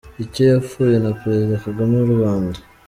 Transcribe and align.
-Icyo 0.23 0.41
yapfuye 0.51 0.95
na 1.03 1.11
Perezida 1.21 1.61
Kagame 1.65 1.95
w’u 1.99 2.11
Rwanda, 2.15 2.59